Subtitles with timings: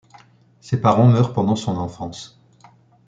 [0.61, 2.41] Ses parents meurent pendant son enfance.